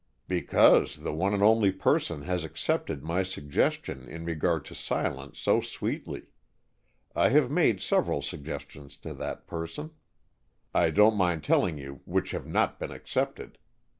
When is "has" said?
2.23-2.43